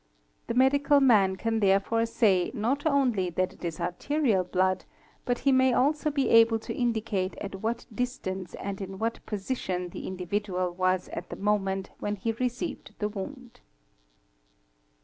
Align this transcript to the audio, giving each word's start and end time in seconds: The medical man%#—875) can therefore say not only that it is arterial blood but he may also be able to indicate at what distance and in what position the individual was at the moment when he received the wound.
The 0.47 0.55
medical 0.55 0.99
man%#—875) 0.99 1.37
can 1.43 1.59
therefore 1.59 2.07
say 2.07 2.49
not 2.55 2.87
only 2.87 3.29
that 3.29 3.53
it 3.53 3.63
is 3.63 3.79
arterial 3.79 4.43
blood 4.43 4.83
but 5.25 5.37
he 5.37 5.51
may 5.51 5.73
also 5.73 6.09
be 6.09 6.27
able 6.29 6.57
to 6.57 6.73
indicate 6.73 7.37
at 7.37 7.61
what 7.61 7.85
distance 7.93 8.55
and 8.55 8.81
in 8.81 8.97
what 8.97 9.23
position 9.27 9.89
the 9.89 10.07
individual 10.07 10.71
was 10.71 11.07
at 11.09 11.29
the 11.29 11.35
moment 11.35 11.91
when 11.99 12.15
he 12.15 12.31
received 12.31 12.95
the 12.97 13.09
wound. 13.09 13.59